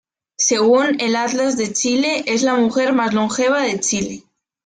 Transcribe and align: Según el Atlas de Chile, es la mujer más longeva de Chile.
Según 0.39 0.99
el 0.99 1.15
Atlas 1.15 1.57
de 1.57 1.73
Chile, 1.73 2.23
es 2.25 2.41
la 2.41 2.55
mujer 2.55 2.91
más 2.91 3.13
longeva 3.13 3.61
de 3.61 3.79
Chile. 3.79 4.23